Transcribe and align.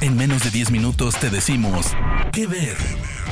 En 0.00 0.16
menos 0.16 0.42
de 0.44 0.50
10 0.50 0.70
minutos 0.70 1.16
te 1.18 1.30
decimos 1.30 1.86
qué 2.32 2.46
ver. 2.46 2.76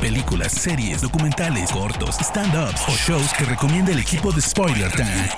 Películas, 0.00 0.52
series, 0.52 1.02
documentales, 1.02 1.70
cortos, 1.70 2.16
stand-ups 2.18 2.82
o 2.88 2.92
shows 2.92 3.32
que 3.34 3.44
recomienda 3.44 3.92
el 3.92 3.98
equipo 3.98 4.32
de 4.32 4.40
Spoiler 4.40 4.90
Time. 4.92 5.28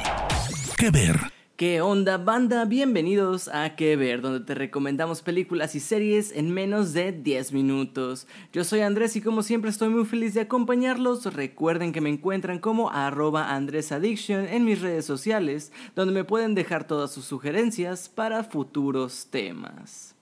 ¿Qué 0.77 0.91
ver? 0.91 1.19
¿Qué 1.57 1.81
onda 1.81 2.19
banda? 2.19 2.65
Bienvenidos 2.65 3.49
a 3.49 3.77
Que 3.77 3.95
Ver, 3.95 4.21
donde 4.21 4.41
te 4.41 4.57
recomendamos 4.57 5.23
películas 5.23 5.77
y 5.77 5.81
series 5.81 6.33
en 6.33 6.51
menos 6.51 6.93
de 6.93 7.13
10 7.13 7.53
minutos. 7.53 8.27
Yo 8.53 8.65
soy 8.65 8.81
Andrés 8.81 9.15
y 9.15 9.21
como 9.21 9.45
siempre 9.45 9.71
estoy 9.71 9.89
muy 9.89 10.05
feliz 10.05 10.35
de 10.35 10.41
acompañarlos. 10.41 11.33
Recuerden 11.33 11.93
que 11.93 12.01
me 12.01 12.11
encuentran 12.11 12.59
como 12.59 12.91
arroba 12.91 13.55
AndrésAddiction 13.55 14.49
en 14.49 14.65
mis 14.65 14.81
redes 14.81 15.05
sociales, 15.05 15.71
donde 15.95 16.13
me 16.13 16.25
pueden 16.25 16.57
dejar 16.57 16.89
todas 16.89 17.13
sus 17.13 17.25
sugerencias 17.25 18.09
para 18.09 18.43
futuros 18.43 19.29
temas. 19.31 20.14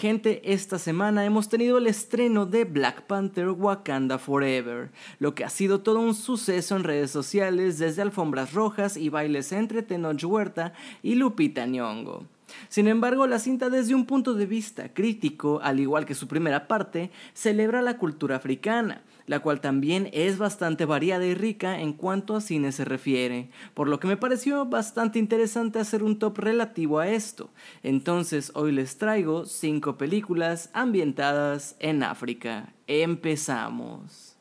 Gente, 0.00 0.40
esta 0.50 0.78
semana 0.78 1.26
hemos 1.26 1.50
tenido 1.50 1.76
el 1.76 1.86
estreno 1.86 2.46
de 2.46 2.64
Black 2.64 3.02
Panther 3.02 3.50
Wakanda 3.50 4.16
Forever, 4.16 4.90
lo 5.18 5.34
que 5.34 5.44
ha 5.44 5.50
sido 5.50 5.82
todo 5.82 6.00
un 6.00 6.14
suceso 6.14 6.74
en 6.74 6.84
redes 6.84 7.10
sociales 7.10 7.78
desde 7.78 8.00
alfombras 8.00 8.54
rojas 8.54 8.96
y 8.96 9.10
bailes 9.10 9.52
entre 9.52 9.82
Tenoch 9.82 10.24
Huerta 10.24 10.72
y 11.02 11.16
Lupita 11.16 11.66
Nyong'o. 11.66 12.24
Sin 12.70 12.88
embargo, 12.88 13.26
la 13.26 13.38
cinta 13.38 13.68
desde 13.68 13.94
un 13.94 14.06
punto 14.06 14.32
de 14.32 14.46
vista 14.46 14.90
crítico, 14.94 15.60
al 15.62 15.80
igual 15.80 16.06
que 16.06 16.14
su 16.14 16.26
primera 16.28 16.66
parte, 16.66 17.10
celebra 17.34 17.82
la 17.82 17.98
cultura 17.98 18.36
africana, 18.36 19.02
la 19.26 19.40
cual 19.40 19.60
también 19.60 20.08
es 20.12 20.38
bastante 20.38 20.84
variada 20.84 21.26
y 21.26 21.34
rica 21.34 21.80
en 21.80 21.92
cuanto 21.92 22.36
a 22.36 22.40
cine 22.40 22.72
se 22.72 22.84
refiere, 22.84 23.50
por 23.74 23.88
lo 23.88 24.00
que 24.00 24.08
me 24.08 24.16
pareció 24.16 24.66
bastante 24.66 25.18
interesante 25.18 25.78
hacer 25.78 26.02
un 26.02 26.18
top 26.18 26.38
relativo 26.38 26.98
a 26.98 27.08
esto. 27.08 27.50
Entonces 27.82 28.52
hoy 28.54 28.72
les 28.72 28.98
traigo 28.98 29.46
5 29.46 29.96
películas 29.96 30.70
ambientadas 30.72 31.76
en 31.78 32.02
África. 32.02 32.72
Empezamos. 32.86 34.36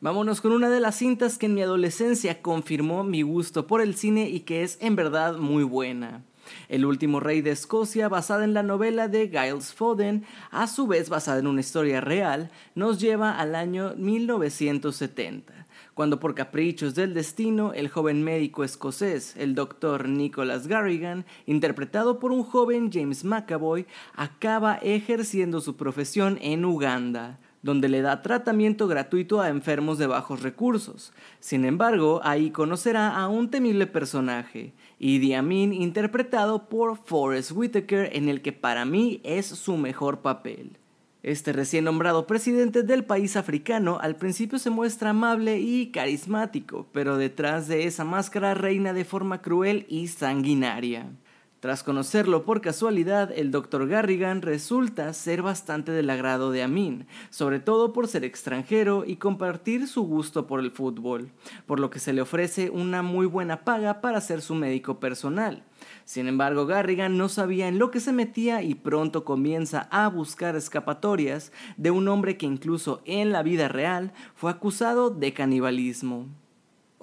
Vámonos 0.00 0.42
con 0.42 0.52
una 0.52 0.68
de 0.68 0.80
las 0.80 0.96
cintas 0.96 1.38
que 1.38 1.46
en 1.46 1.54
mi 1.54 1.62
adolescencia 1.62 2.42
confirmó 2.42 3.04
mi 3.04 3.22
gusto 3.22 3.66
por 3.66 3.80
el 3.80 3.94
cine 3.94 4.28
y 4.28 4.40
que 4.40 4.62
es 4.62 4.76
en 4.82 4.96
verdad 4.96 5.38
muy 5.38 5.64
buena. 5.64 6.22
El 6.68 6.84
último 6.84 7.20
rey 7.20 7.40
de 7.42 7.50
Escocia, 7.50 8.08
basada 8.08 8.44
en 8.44 8.54
la 8.54 8.62
novela 8.62 9.08
de 9.08 9.28
Giles 9.28 9.74
Foden, 9.74 10.24
a 10.50 10.66
su 10.66 10.86
vez 10.86 11.08
basada 11.08 11.38
en 11.38 11.46
una 11.46 11.60
historia 11.60 12.00
real, 12.00 12.50
nos 12.74 13.00
lleva 13.00 13.38
al 13.38 13.54
año 13.54 13.94
1970, 13.96 15.66
cuando 15.94 16.20
por 16.20 16.34
caprichos 16.34 16.94
del 16.94 17.14
destino, 17.14 17.72
el 17.72 17.88
joven 17.88 18.22
médico 18.22 18.64
escocés, 18.64 19.36
el 19.36 19.54
doctor 19.54 20.08
Nicholas 20.08 20.66
Garrigan, 20.66 21.24
interpretado 21.46 22.18
por 22.18 22.32
un 22.32 22.42
joven 22.42 22.90
James 22.92 23.24
McAvoy, 23.24 23.86
acaba 24.14 24.76
ejerciendo 24.76 25.60
su 25.60 25.76
profesión 25.76 26.38
en 26.40 26.64
Uganda 26.64 27.38
donde 27.64 27.88
le 27.88 28.02
da 28.02 28.20
tratamiento 28.20 28.86
gratuito 28.86 29.40
a 29.40 29.48
enfermos 29.48 29.96
de 29.96 30.06
bajos 30.06 30.42
recursos. 30.42 31.14
Sin 31.40 31.64
embargo, 31.64 32.20
ahí 32.22 32.50
conocerá 32.50 33.16
a 33.16 33.26
un 33.26 33.50
temible 33.50 33.86
personaje, 33.86 34.74
Idi 34.98 35.32
Amin, 35.32 35.72
interpretado 35.72 36.68
por 36.68 36.98
Forrest 36.98 37.52
Whitaker, 37.52 38.10
en 38.12 38.28
el 38.28 38.42
que 38.42 38.52
para 38.52 38.84
mí 38.84 39.22
es 39.24 39.46
su 39.46 39.78
mejor 39.78 40.20
papel. 40.20 40.76
Este 41.22 41.54
recién 41.54 41.84
nombrado 41.84 42.26
presidente 42.26 42.82
del 42.82 43.02
país 43.06 43.34
africano 43.34 43.98
al 43.98 44.16
principio 44.16 44.58
se 44.58 44.68
muestra 44.68 45.10
amable 45.10 45.58
y 45.58 45.86
carismático, 45.86 46.86
pero 46.92 47.16
detrás 47.16 47.66
de 47.66 47.86
esa 47.86 48.04
máscara 48.04 48.52
reina 48.52 48.92
de 48.92 49.06
forma 49.06 49.40
cruel 49.40 49.86
y 49.88 50.08
sanguinaria. 50.08 51.06
Tras 51.64 51.82
conocerlo 51.82 52.44
por 52.44 52.60
casualidad, 52.60 53.32
el 53.34 53.50
Dr. 53.50 53.88
Garrigan 53.88 54.42
resulta 54.42 55.10
ser 55.14 55.40
bastante 55.40 55.92
del 55.92 56.10
agrado 56.10 56.50
de 56.50 56.62
Amin, 56.62 57.06
sobre 57.30 57.58
todo 57.58 57.94
por 57.94 58.06
ser 58.06 58.22
extranjero 58.22 59.04
y 59.06 59.16
compartir 59.16 59.88
su 59.88 60.02
gusto 60.02 60.46
por 60.46 60.60
el 60.60 60.72
fútbol, 60.72 61.30
por 61.64 61.80
lo 61.80 61.88
que 61.88 62.00
se 62.00 62.12
le 62.12 62.20
ofrece 62.20 62.68
una 62.68 63.00
muy 63.00 63.24
buena 63.24 63.64
paga 63.64 64.02
para 64.02 64.20
ser 64.20 64.42
su 64.42 64.54
médico 64.54 65.00
personal. 65.00 65.64
Sin 66.04 66.28
embargo, 66.28 66.66
Garrigan 66.66 67.16
no 67.16 67.30
sabía 67.30 67.66
en 67.66 67.78
lo 67.78 67.90
que 67.90 68.00
se 68.00 68.12
metía 68.12 68.62
y 68.62 68.74
pronto 68.74 69.24
comienza 69.24 69.88
a 69.90 70.06
buscar 70.08 70.56
escapatorias 70.56 71.50
de 71.78 71.90
un 71.90 72.08
hombre 72.08 72.36
que 72.36 72.44
incluso 72.44 73.00
en 73.06 73.32
la 73.32 73.42
vida 73.42 73.68
real 73.68 74.12
fue 74.34 74.50
acusado 74.50 75.08
de 75.08 75.32
canibalismo. 75.32 76.28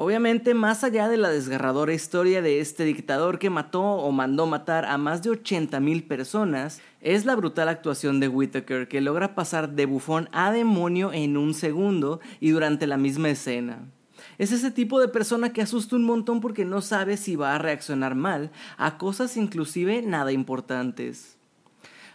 Obviamente, 0.03 0.55
más 0.55 0.83
allá 0.83 1.07
de 1.09 1.17
la 1.17 1.29
desgarradora 1.29 1.93
historia 1.93 2.41
de 2.41 2.59
este 2.59 2.85
dictador 2.85 3.37
que 3.37 3.51
mató 3.51 3.83
o 3.83 4.11
mandó 4.11 4.47
matar 4.47 4.83
a 4.85 4.97
más 4.97 5.21
de 5.21 5.29
80.000 5.29 6.07
personas, 6.07 6.81
es 7.01 7.25
la 7.25 7.35
brutal 7.35 7.69
actuación 7.69 8.19
de 8.19 8.27
Whitaker 8.27 8.87
que 8.87 8.99
logra 8.99 9.35
pasar 9.35 9.69
de 9.69 9.85
bufón 9.85 10.27
a 10.31 10.51
demonio 10.51 11.13
en 11.13 11.37
un 11.37 11.53
segundo 11.53 12.19
y 12.39 12.49
durante 12.49 12.87
la 12.87 12.97
misma 12.97 13.29
escena. 13.29 13.91
Es 14.39 14.51
ese 14.51 14.71
tipo 14.71 14.99
de 14.99 15.07
persona 15.07 15.53
que 15.53 15.61
asusta 15.61 15.97
un 15.97 16.05
montón 16.05 16.41
porque 16.41 16.65
no 16.65 16.81
sabe 16.81 17.15
si 17.15 17.35
va 17.35 17.53
a 17.53 17.59
reaccionar 17.59 18.15
mal 18.15 18.49
a 18.77 18.97
cosas 18.97 19.37
inclusive 19.37 20.01
nada 20.01 20.31
importantes. 20.31 21.37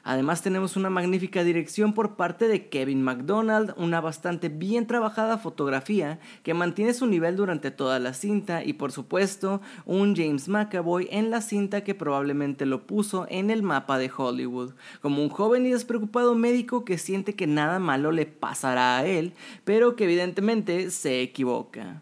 Además 0.08 0.40
tenemos 0.40 0.76
una 0.76 0.88
magnífica 0.88 1.42
dirección 1.42 1.92
por 1.92 2.14
parte 2.14 2.46
de 2.46 2.68
Kevin 2.68 3.02
McDonald, 3.02 3.74
una 3.76 4.00
bastante 4.00 4.48
bien 4.48 4.86
trabajada 4.86 5.36
fotografía 5.36 6.20
que 6.44 6.54
mantiene 6.54 6.94
su 6.94 7.08
nivel 7.08 7.34
durante 7.34 7.72
toda 7.72 7.98
la 7.98 8.14
cinta 8.14 8.62
y 8.62 8.74
por 8.74 8.92
supuesto 8.92 9.60
un 9.84 10.14
James 10.14 10.46
McAvoy 10.46 11.08
en 11.10 11.32
la 11.32 11.40
cinta 11.40 11.82
que 11.82 11.96
probablemente 11.96 12.66
lo 12.66 12.86
puso 12.86 13.26
en 13.28 13.50
el 13.50 13.64
mapa 13.64 13.98
de 13.98 14.08
Hollywood, 14.16 14.74
como 15.02 15.24
un 15.24 15.28
joven 15.28 15.66
y 15.66 15.72
despreocupado 15.72 16.36
médico 16.36 16.84
que 16.84 16.98
siente 16.98 17.34
que 17.34 17.48
nada 17.48 17.80
malo 17.80 18.12
le 18.12 18.26
pasará 18.26 18.98
a 18.98 19.06
él, 19.06 19.32
pero 19.64 19.96
que 19.96 20.04
evidentemente 20.04 20.92
se 20.92 21.20
equivoca. 21.20 22.00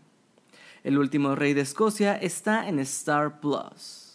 El 0.83 0.99
último 0.99 1.37
rey 1.37 1.55
de 1.55 1.63
Escocia 1.63 2.17
está 2.17 2.69
en 2.69 2.81
Star 2.81 3.41
Plus. 3.41 4.14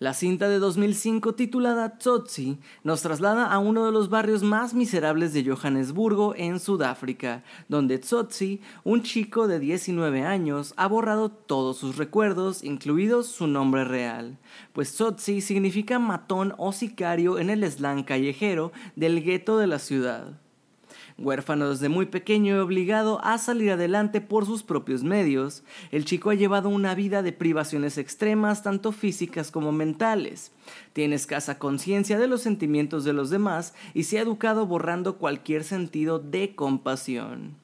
La 0.00 0.14
cinta 0.14 0.48
de 0.48 0.60
2005 0.60 1.34
titulada 1.34 1.98
Tsotsi 1.98 2.60
nos 2.84 3.02
traslada 3.02 3.46
a 3.46 3.58
uno 3.58 3.84
de 3.84 3.90
los 3.90 4.08
barrios 4.08 4.44
más 4.44 4.72
miserables 4.72 5.32
de 5.32 5.44
Johannesburgo 5.44 6.36
en 6.36 6.60
Sudáfrica, 6.60 7.42
donde 7.68 7.98
Tsotsi, 7.98 8.60
un 8.84 9.02
chico 9.02 9.48
de 9.48 9.58
19 9.58 10.22
años, 10.22 10.72
ha 10.76 10.86
borrado 10.86 11.30
todos 11.30 11.78
sus 11.78 11.96
recuerdos, 11.96 12.62
incluidos 12.62 13.26
su 13.26 13.48
nombre 13.48 13.84
real, 13.84 14.38
pues 14.72 14.92
Tsotsi 14.92 15.40
significa 15.40 15.98
matón 15.98 16.54
o 16.58 16.70
sicario 16.70 17.40
en 17.40 17.50
el 17.50 17.68
slang 17.68 18.04
callejero 18.04 18.70
del 18.94 19.24
gueto 19.24 19.58
de 19.58 19.66
la 19.66 19.80
ciudad. 19.80 20.38
Huérfano 21.18 21.70
desde 21.70 21.88
muy 21.88 22.06
pequeño 22.06 22.54
y 22.54 22.58
obligado 22.60 23.20
a 23.24 23.38
salir 23.38 23.72
adelante 23.72 24.20
por 24.20 24.46
sus 24.46 24.62
propios 24.62 25.02
medios, 25.02 25.64
el 25.90 26.04
chico 26.04 26.30
ha 26.30 26.34
llevado 26.34 26.68
una 26.68 26.94
vida 26.94 27.22
de 27.22 27.32
privaciones 27.32 27.98
extremas, 27.98 28.62
tanto 28.62 28.92
físicas 28.92 29.50
como 29.50 29.72
mentales. 29.72 30.52
Tiene 30.92 31.16
escasa 31.16 31.58
conciencia 31.58 32.20
de 32.20 32.28
los 32.28 32.42
sentimientos 32.42 33.02
de 33.02 33.14
los 33.14 33.30
demás 33.30 33.74
y 33.94 34.04
se 34.04 34.18
ha 34.18 34.22
educado 34.22 34.66
borrando 34.66 35.18
cualquier 35.18 35.64
sentido 35.64 36.20
de 36.20 36.54
compasión. 36.54 37.56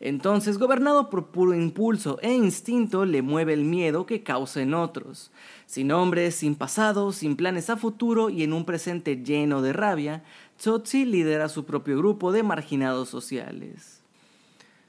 Entonces, 0.00 0.58
gobernado 0.58 1.10
por 1.10 1.28
puro 1.28 1.54
impulso 1.54 2.18
e 2.22 2.32
instinto, 2.32 3.04
le 3.04 3.22
mueve 3.22 3.52
el 3.52 3.64
miedo 3.64 4.06
que 4.06 4.22
causa 4.22 4.60
en 4.62 4.74
otros. 4.74 5.30
Sin 5.66 5.92
hombres, 5.92 6.34
sin 6.34 6.54
pasado, 6.54 7.12
sin 7.12 7.36
planes 7.36 7.70
a 7.70 7.76
futuro 7.76 8.30
y 8.30 8.42
en 8.42 8.52
un 8.52 8.64
presente 8.64 9.16
lleno 9.16 9.62
de 9.62 9.72
rabia, 9.72 10.24
Tsotsi 10.58 11.04
lidera 11.04 11.48
su 11.48 11.64
propio 11.64 11.98
grupo 11.98 12.32
de 12.32 12.42
marginados 12.42 13.08
sociales. 13.08 14.05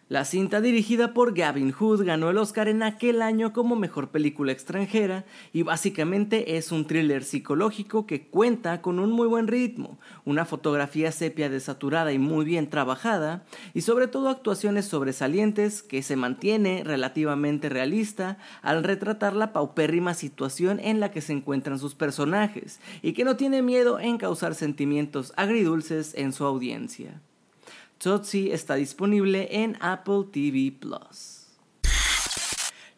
La 0.09 0.23
cinta 0.23 0.61
dirigida 0.61 1.13
por 1.13 1.33
Gavin 1.33 1.73
Hood 1.73 2.05
ganó 2.05 2.29
el 2.29 2.37
Oscar 2.37 2.69
en 2.69 2.81
aquel 2.81 3.21
año 3.21 3.51
como 3.51 3.75
mejor 3.75 4.07
película 4.07 4.53
extranjera 4.53 5.25
y 5.51 5.63
básicamente 5.63 6.55
es 6.55 6.71
un 6.71 6.87
thriller 6.87 7.25
psicológico 7.25 8.07
que 8.07 8.25
cuenta 8.25 8.81
con 8.81 8.99
un 8.99 9.11
muy 9.11 9.27
buen 9.27 9.47
ritmo, 9.47 9.99
una 10.23 10.45
fotografía 10.45 11.11
sepia 11.11 11.49
desaturada 11.49 12.13
y 12.13 12.19
muy 12.19 12.45
bien 12.45 12.69
trabajada 12.69 13.43
y 13.73 13.81
sobre 13.81 14.07
todo 14.07 14.29
actuaciones 14.29 14.85
sobresalientes 14.85 15.83
que 15.83 16.01
se 16.01 16.15
mantiene 16.15 16.83
relativamente 16.85 17.67
realista 17.67 18.37
al 18.61 18.85
retratar 18.85 19.35
la 19.35 19.51
paupérrima 19.51 20.13
situación 20.13 20.79
en 20.79 21.01
la 21.01 21.11
que 21.11 21.19
se 21.19 21.33
encuentran 21.33 21.79
sus 21.79 21.95
personajes 21.95 22.79
y 23.01 23.11
que 23.11 23.25
no 23.25 23.35
tiene 23.35 23.61
miedo 23.61 23.99
en 23.99 24.17
causar 24.17 24.55
sentimientos 24.55 25.33
agridulces 25.35 26.13
en 26.15 26.31
su 26.31 26.45
audiencia. 26.45 27.19
Totsi 27.97 28.51
está 28.51 28.75
disponible 28.75 29.47
en 29.63 29.75
Apple 29.81 30.25
TV 30.31 30.71
Plus. 30.71 31.47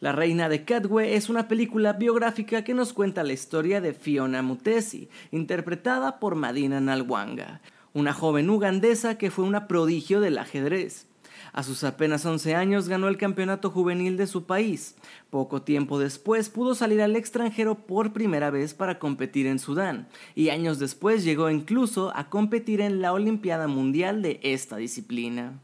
La 0.02 0.12
Reina 0.12 0.50
de 0.50 0.66
Katwe 0.66 1.16
es 1.16 1.30
una 1.30 1.48
película 1.48 1.94
biográfica 1.94 2.66
que 2.66 2.74
nos 2.74 2.92
cuenta 2.92 3.24
la 3.24 3.32
historia 3.32 3.80
de 3.80 3.94
Fiona 3.94 4.42
Mutesi, 4.42 5.10
interpretada 5.32 6.20
por 6.20 6.36
Madina 6.36 6.82
Nalwanga, 6.82 7.62
una 7.94 8.14
joven 8.14 8.50
ugandesa 8.50 9.18
que 9.18 9.32
fue 9.32 9.46
una 9.46 9.68
prodigio 9.68 10.20
del 10.20 10.38
ajedrez. 10.38 11.09
A 11.54 11.64
sus 11.64 11.84
apenas 11.84 12.26
11 12.26 12.56
años 12.56 12.88
ganó 12.88 13.08
el 13.08 13.18
campeonato 13.18 13.70
juvenil 13.72 14.18
de 14.18 14.28
su 14.28 14.46
país. 14.46 14.96
Poco 15.30 15.62
tiempo 15.62 16.00
después 16.00 16.50
pudo 16.50 16.76
salir 16.76 17.02
al 17.02 17.16
extranjero 17.16 17.76
por 17.76 18.14
primera 18.14 18.50
vez 18.50 18.74
para 18.74 19.00
competir 19.00 19.48
en 19.48 19.60
Sudán 19.60 20.08
y 20.36 20.50
años 20.50 20.80
después 20.80 21.24
llegó 21.24 21.50
incluso 21.50 22.12
a 22.16 22.30
competir 22.30 22.82
en 22.82 23.02
la 23.02 23.14
Olimpiada 23.14 23.68
Mundial 23.68 24.22
de 24.22 24.40
esta 24.44 24.78
disciplina. 24.78 25.60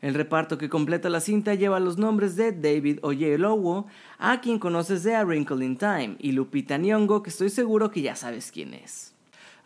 El 0.00 0.14
reparto 0.14 0.58
que 0.58 0.68
completa 0.68 1.08
la 1.08 1.20
cinta 1.20 1.54
lleva 1.54 1.80
los 1.80 1.98
nombres 1.98 2.36
de 2.36 2.52
David 2.52 3.00
Oyelowo, 3.02 3.86
a 4.18 4.40
quien 4.40 4.60
conoces 4.60 5.02
de 5.02 5.16
A 5.16 5.24
Wrinkle 5.24 5.64
in 5.64 5.76
Time, 5.76 6.16
y 6.20 6.32
Lupita 6.32 6.78
Nyong'o, 6.78 7.22
que 7.22 7.30
estoy 7.30 7.50
seguro 7.50 7.90
que 7.90 8.02
ya 8.02 8.14
sabes 8.14 8.52
quién 8.52 8.74
es. 8.74 9.17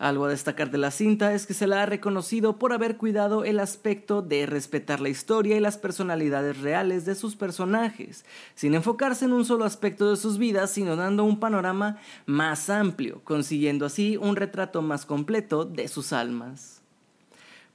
Algo 0.03 0.25
a 0.25 0.31
destacar 0.31 0.73
de 0.73 0.79
la 0.79 0.91
cinta 0.91 1.33
es 1.33 1.47
que 1.47 1.55
se 1.55 1.69
la 1.69 1.81
ha 1.81 1.87
reconocido 1.87 2.59
por 2.59 2.73
haber 2.73 2.97
cuidado 2.97 3.45
el 3.45 3.61
aspecto 3.61 4.21
de 4.21 4.47
respetar 4.47 4.99
la 4.99 5.11
historia 5.11 5.57
y 5.57 5.61
las 5.61 5.79
personalidades 5.79 6.61
reales 6.61 7.05
de 7.05 7.15
sus 7.15 7.37
personajes, 7.37 8.25
sin 8.57 8.75
enfocarse 8.75 9.27
en 9.27 9.33
un 9.33 9.45
solo 9.45 9.65
aspecto 9.65 10.11
de 10.11 10.17
sus 10.17 10.39
vidas, 10.39 10.73
sino 10.73 10.97
dando 10.97 11.23
un 11.23 11.39
panorama 11.39 11.99
más 12.27 12.69
amplio, 12.69 13.21
consiguiendo 13.23 13.87
así 13.87 14.17
un 14.17 14.35
retrato 14.35 14.83
más 14.83 15.07
completo 15.07 15.65
de 15.65 15.87
sus 15.87 16.13
almas. 16.13 16.83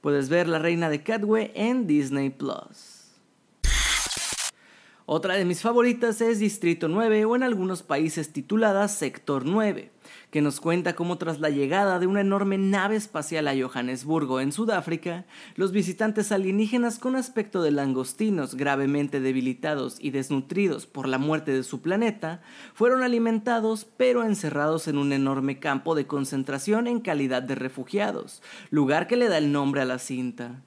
Puedes 0.02 0.28
ver 0.28 0.48
La 0.48 0.58
Reina 0.58 0.90
de 0.90 1.02
Catway 1.02 1.50
en 1.54 1.86
Disney 1.86 2.28
Plus. 2.28 2.97
Otra 5.10 5.36
de 5.36 5.46
mis 5.46 5.62
favoritas 5.62 6.20
es 6.20 6.38
Distrito 6.38 6.86
9 6.86 7.24
o 7.24 7.34
en 7.34 7.42
algunos 7.42 7.82
países 7.82 8.30
titulada 8.30 8.86
Sector 8.88 9.46
9 9.46 9.90
que 10.30 10.42
nos 10.42 10.60
cuenta 10.60 10.94
cómo 10.94 11.16
tras 11.16 11.40
la 11.40 11.48
llegada 11.48 11.98
de 11.98 12.06
una 12.06 12.20
enorme 12.20 12.58
nave 12.58 12.96
espacial 12.96 13.48
a 13.48 13.54
Johannesburgo 13.58 14.38
en 14.38 14.52
Sudáfrica, 14.52 15.24
los 15.54 15.72
visitantes 15.72 16.30
alienígenas 16.30 16.98
con 16.98 17.16
aspecto 17.16 17.62
de 17.62 17.70
langostinos 17.70 18.54
gravemente 18.54 19.20
debilitados 19.20 19.96
y 19.98 20.10
desnutridos 20.10 20.86
por 20.86 21.08
la 21.08 21.16
muerte 21.16 21.52
de 21.52 21.62
su 21.62 21.80
planeta, 21.80 22.42
fueron 22.74 23.02
alimentados 23.02 23.86
pero 23.96 24.24
encerrados 24.24 24.88
en 24.88 24.98
un 24.98 25.14
enorme 25.14 25.58
campo 25.58 25.94
de 25.94 26.06
concentración 26.06 26.86
en 26.86 27.00
calidad 27.00 27.42
de 27.42 27.54
refugiados, 27.54 28.42
lugar 28.68 29.06
que 29.06 29.16
le 29.16 29.30
da 29.30 29.38
el 29.38 29.52
nombre 29.52 29.80
a 29.80 29.86
la 29.86 29.98
cinta. 29.98 30.62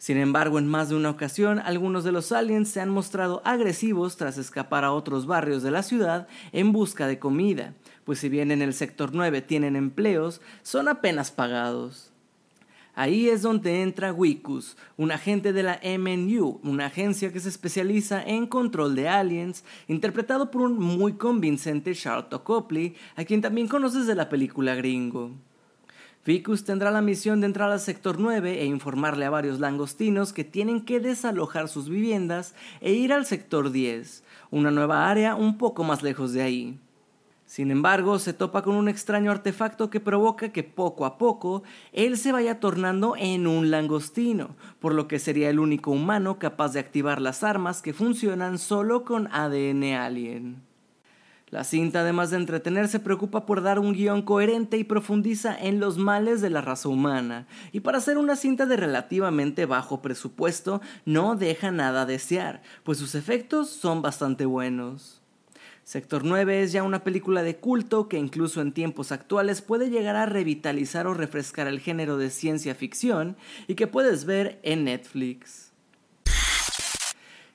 Sin 0.00 0.16
embargo, 0.16 0.58
en 0.58 0.66
más 0.66 0.88
de 0.88 0.96
una 0.96 1.10
ocasión, 1.10 1.58
algunos 1.58 2.04
de 2.04 2.12
los 2.12 2.32
aliens 2.32 2.70
se 2.70 2.80
han 2.80 2.88
mostrado 2.88 3.42
agresivos 3.44 4.16
tras 4.16 4.38
escapar 4.38 4.82
a 4.82 4.92
otros 4.92 5.26
barrios 5.26 5.62
de 5.62 5.70
la 5.70 5.82
ciudad 5.82 6.26
en 6.52 6.72
busca 6.72 7.06
de 7.06 7.18
comida, 7.18 7.74
pues 8.04 8.18
si 8.18 8.30
bien 8.30 8.50
en 8.50 8.62
el 8.62 8.72
sector 8.72 9.10
9 9.12 9.42
tienen 9.42 9.76
empleos, 9.76 10.40
son 10.62 10.88
apenas 10.88 11.30
pagados. 11.30 12.12
Ahí 12.94 13.28
es 13.28 13.42
donde 13.42 13.82
entra 13.82 14.10
Wikus, 14.14 14.78
un 14.96 15.12
agente 15.12 15.52
de 15.52 15.64
la 15.64 15.78
MNU, 15.82 16.60
una 16.62 16.86
agencia 16.86 17.30
que 17.30 17.40
se 17.40 17.50
especializa 17.50 18.22
en 18.22 18.46
control 18.46 18.94
de 18.94 19.06
aliens, 19.06 19.64
interpretado 19.86 20.50
por 20.50 20.62
un 20.62 20.78
muy 20.78 21.12
convincente 21.12 21.94
Charlton 21.94 22.40
Copley, 22.42 22.94
a 23.16 23.24
quien 23.26 23.42
también 23.42 23.68
conoces 23.68 24.06
de 24.06 24.14
la 24.14 24.30
película 24.30 24.74
Gringo. 24.74 25.32
Vicus 26.26 26.64
tendrá 26.64 26.90
la 26.90 27.00
misión 27.00 27.40
de 27.40 27.46
entrar 27.46 27.70
al 27.70 27.80
sector 27.80 28.20
9 28.20 28.60
e 28.60 28.66
informarle 28.66 29.24
a 29.24 29.30
varios 29.30 29.58
langostinos 29.58 30.34
que 30.34 30.44
tienen 30.44 30.82
que 30.82 31.00
desalojar 31.00 31.68
sus 31.68 31.88
viviendas 31.88 32.54
e 32.82 32.92
ir 32.92 33.14
al 33.14 33.24
sector 33.24 33.70
10, 33.70 34.22
una 34.50 34.70
nueva 34.70 35.08
área 35.08 35.34
un 35.34 35.56
poco 35.56 35.82
más 35.82 36.02
lejos 36.02 36.34
de 36.34 36.42
ahí. 36.42 36.78
Sin 37.46 37.70
embargo, 37.70 38.18
se 38.18 38.34
topa 38.34 38.62
con 38.62 38.76
un 38.76 38.88
extraño 38.88 39.30
artefacto 39.30 39.88
que 39.88 39.98
provoca 39.98 40.52
que 40.52 40.62
poco 40.62 41.06
a 41.06 41.16
poco 41.16 41.62
él 41.92 42.18
se 42.18 42.32
vaya 42.32 42.60
tornando 42.60 43.14
en 43.16 43.46
un 43.46 43.70
langostino, 43.70 44.56
por 44.78 44.94
lo 44.94 45.08
que 45.08 45.18
sería 45.18 45.48
el 45.48 45.58
único 45.58 45.90
humano 45.90 46.38
capaz 46.38 46.74
de 46.74 46.80
activar 46.80 47.20
las 47.20 47.42
armas 47.42 47.80
que 47.80 47.94
funcionan 47.94 48.58
solo 48.58 49.04
con 49.04 49.26
ADN 49.32 49.94
alien. 49.94 50.69
La 51.50 51.64
cinta, 51.64 52.00
además 52.00 52.30
de 52.30 52.36
entretener, 52.36 52.86
se 52.86 53.00
preocupa 53.00 53.44
por 53.44 53.60
dar 53.60 53.80
un 53.80 53.92
guion 53.92 54.22
coherente 54.22 54.76
y 54.76 54.84
profundiza 54.84 55.56
en 55.58 55.80
los 55.80 55.98
males 55.98 56.40
de 56.40 56.50
la 56.50 56.60
raza 56.60 56.88
humana. 56.88 57.48
Y 57.72 57.80
para 57.80 58.00
ser 58.00 58.18
una 58.18 58.36
cinta 58.36 58.66
de 58.66 58.76
relativamente 58.76 59.66
bajo 59.66 60.00
presupuesto, 60.00 60.80
no 61.04 61.34
deja 61.34 61.72
nada 61.72 62.02
a 62.02 62.06
desear, 62.06 62.62
pues 62.84 62.98
sus 62.98 63.16
efectos 63.16 63.68
son 63.68 64.00
bastante 64.00 64.46
buenos. 64.46 65.20
Sector 65.82 66.24
9 66.24 66.62
es 66.62 66.70
ya 66.70 66.84
una 66.84 67.02
película 67.02 67.42
de 67.42 67.56
culto 67.56 68.08
que 68.08 68.16
incluso 68.16 68.60
en 68.60 68.70
tiempos 68.70 69.10
actuales 69.10 69.60
puede 69.60 69.90
llegar 69.90 70.14
a 70.14 70.26
revitalizar 70.26 71.08
o 71.08 71.14
refrescar 71.14 71.66
el 71.66 71.80
género 71.80 72.16
de 72.16 72.30
ciencia 72.30 72.76
ficción 72.76 73.36
y 73.66 73.74
que 73.74 73.88
puedes 73.88 74.24
ver 74.24 74.60
en 74.62 74.84
Netflix. 74.84 75.69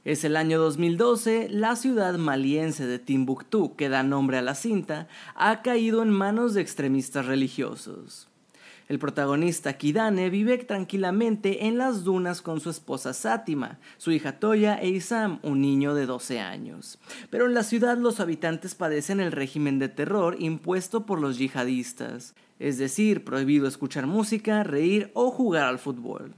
Es 0.06 0.24
el 0.24 0.36
año 0.36 0.60
2012, 0.60 1.50
la 1.50 1.75
ciudad 1.75 2.16
maliense 2.19 2.86
de 2.86 3.00
Timbuktu, 3.00 3.75
que 3.75 3.90
da 3.90 4.04
nombre 4.04 4.38
a 4.38 4.44
la 4.44 4.54
cinta, 4.54 5.07
ha 5.34 5.63
caído 5.63 6.04
en 6.04 6.12
manos 6.12 6.54
de 6.54 6.62
extremistas 6.62 7.25
religiosos. 7.25 8.28
El 8.88 9.00
protagonista 9.00 9.80
Kidane 9.80 10.30
vive 10.30 10.60
tranquilamente 10.60 11.66
en 11.66 11.80
las 11.80 12.04
dunas 12.04 12.44
con 12.44 12.60
su 12.60 12.69
esposa 12.69 13.16
Sátima, 13.16 13.80
su 13.98 14.12
hija 14.12 14.40
Toya 14.40 14.75
e 14.75 14.90
Isam, 14.90 15.40
un 15.42 15.60
niño 15.60 15.96
de 15.96 16.06
12 16.06 16.40
años. 16.40 17.00
Pero 17.31 17.48
en 17.48 17.56
la 17.56 17.63
ciudad 17.63 17.98
los 17.98 18.19
habitantes 18.19 18.75
padecen 18.75 19.19
el 19.19 19.31
régimen 19.31 19.80
de 19.80 19.90
terror 19.90 20.36
impuesto 20.38 21.07
por 21.07 21.19
los 21.19 21.40
yihadistas, 21.40 22.36
es 22.60 22.78
decir, 22.78 23.24
prohibido 23.24 23.68
escuchar 23.68 24.06
música, 24.06 24.62
reír 24.63 25.10
o 25.16 25.31
jugar 25.31 25.63
al 25.63 25.80
fútbol. 25.80 26.36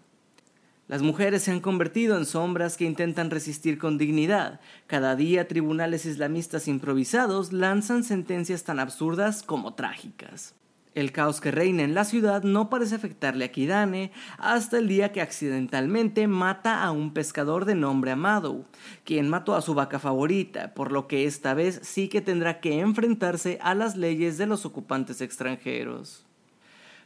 Las 0.87 1.01
mujeres 1.01 1.43
se 1.43 1.51
han 1.51 1.59
convertido 1.59 2.17
en 2.17 2.25
sombras 2.25 2.77
que 2.77 2.85
intentan 2.85 3.29
resistir 3.29 3.77
con 3.77 3.97
dignidad. 3.97 4.61
Cada 4.87 5.17
día 5.17 5.47
tribunales 5.47 6.05
islamistas 6.05 6.69
improvisados 6.69 7.51
lanzan 7.51 8.05
sentencias 8.05 8.63
tan 8.63 8.79
absurdas 8.79 9.43
como 9.43 9.73
trágicas. 9.73 10.55
El 10.95 11.11
caos 11.11 11.41
que 11.41 11.51
reina 11.51 11.83
en 11.83 11.93
la 11.93 12.05
ciudad 12.05 12.41
no 12.43 12.69
parece 12.69 12.95
afectarle 12.95 13.45
a 13.45 13.51
Kidane 13.51 14.11
hasta 14.37 14.77
el 14.77 14.87
día 14.87 15.11
que 15.11 15.21
accidentalmente 15.21 16.25
mata 16.27 16.81
a 16.81 16.91
un 16.91 17.13
pescador 17.13 17.65
de 17.65 17.75
nombre 17.75 18.11
Amado, 18.11 18.65
quien 19.03 19.29
mató 19.29 19.55
a 19.55 19.61
su 19.61 19.75
vaca 19.75 19.99
favorita, 19.99 20.73
por 20.73 20.93
lo 20.93 21.07
que 21.07 21.25
esta 21.25 21.53
vez 21.53 21.81
sí 21.83 22.07
que 22.07 22.21
tendrá 22.21 22.61
que 22.61 22.79
enfrentarse 22.79 23.59
a 23.61 23.75
las 23.75 23.97
leyes 23.97 24.37
de 24.37 24.47
los 24.47 24.65
ocupantes 24.65 25.19
extranjeros. 25.21 26.25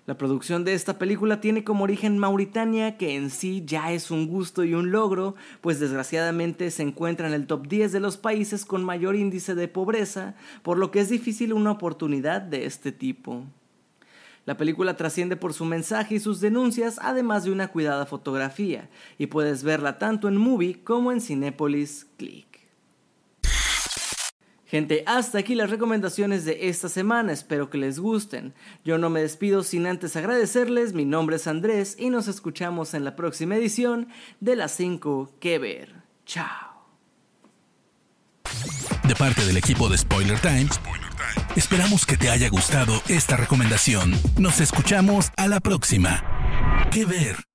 La 0.07 0.18
producción 0.18 0.63
de 0.63 0.74
esta 0.74 0.98
película 0.98 1.42
tiene 1.42 1.63
como 1.63 1.83
origen 1.83 2.18
Mauritania, 2.18 2.98
que 2.98 3.15
en 3.15 3.30
sí 3.30 3.63
ya 3.68 3.92
es 3.92 4.09
un 4.09 4.27
gusto 4.27 4.63
y 4.63 4.74
un 4.74 4.92
logro, 4.92 5.36
pues 5.62 5.80
desgraciadamente 5.80 6.71
se 6.71 6.81
encuentra 6.81 7.27
en 7.27 7.33
el 7.33 7.45
top 7.45 7.68
10 7.68 7.92
de 7.92 8.00
los 8.00 8.18
países 8.18 8.65
con 8.65 8.83
mayor 8.83 9.15
índice 9.15 9.53
de 9.53 9.68
pobreza, 9.68 10.33
por 10.63 10.80
lo 10.80 10.89
que 10.89 11.01
es 11.01 11.09
difícil 11.09 11.53
una 11.53 11.71
oportunidad 11.71 12.42
de 12.42 12.65
este 12.65 12.92
tipo. 12.92 13.45
La 14.45 14.57
película 14.57 14.98
trasciende 14.98 15.38
por 15.38 15.53
su 15.53 15.65
mensaje 15.65 16.15
y 16.15 16.19
sus 16.19 16.42
denuncias, 16.42 16.98
además 17.03 17.43
de 17.43 17.51
una 17.51 17.67
cuidada 17.67 18.08
fotografía, 18.08 18.89
y 19.20 19.27
puedes 19.27 19.63
verla 19.63 20.00
tanto 20.00 20.27
en 20.27 20.36
Movie 20.36 20.84
como 20.84 21.12
en 21.12 21.22
Cinepolis 21.22 22.08
Click. 22.17 22.50
Gente, 24.72 25.04
hasta 25.06 25.38
aquí 25.38 25.54
las 25.54 25.70
recomendaciones 25.70 26.46
de 26.46 26.70
esta 26.70 26.88
semana, 26.88 27.34
espero 27.34 27.70
que 27.70 27.78
les 27.78 28.00
gusten. 28.00 28.54
Yo 28.86 28.98
no 28.98 29.10
me 29.10 29.20
despido 29.20 29.63
sin 29.63 29.86
antes 29.86 30.16
agradecerles, 30.16 30.94
mi 30.94 31.04
nombre 31.04 31.36
es 31.36 31.46
Andrés 31.46 31.98
y 32.00 32.10
nos 32.10 32.30
escuchamos 32.30 32.94
en 32.94 33.04
la 33.04 33.18
próxima 33.18 33.58
edición 33.58 34.08
de 34.40 34.56
las 34.56 34.72
5 34.72 35.34
que 35.42 35.60
ver. 35.60 35.94
Chao. 36.25 36.86
De 39.04 39.13
parte 39.13 39.46
del 39.46 39.58
equipo 39.58 39.90
de 39.90 39.98
Spoiler 39.98 40.40
Times, 40.40 40.80
esperamos 41.58 42.06
que 42.06 42.16
te 42.16 42.30
haya 42.30 42.48
gustado 42.48 42.94
esta 43.10 43.36
recomendación. 43.36 44.13
Nos 44.40 44.62
escuchamos 44.62 45.32
a 45.36 45.50
la 45.50 45.60
próxima. 45.60 46.24
Que 46.92 47.04
ver. 47.04 47.50